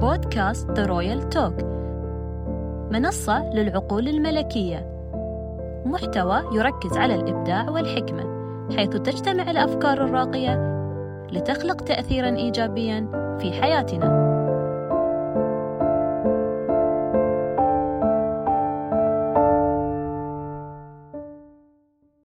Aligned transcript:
بودكاست 0.00 0.70
ذا 0.70 0.86
رويال 0.86 1.28
توك 1.28 1.54
منصة 2.90 3.54
للعقول 3.54 4.08
الملكية. 4.08 4.86
محتوى 5.86 6.42
يركز 6.52 6.96
على 6.96 7.14
الإبداع 7.14 7.70
والحكمة 7.70 8.38
حيث 8.76 8.90
تجتمع 8.90 9.50
الأفكار 9.50 10.04
الراقية 10.04 10.78
لتخلق 11.32 11.80
تأثيرا 11.80 12.36
إيجابيا 12.36 13.08
في 13.40 13.52
حياتنا. 13.52 14.27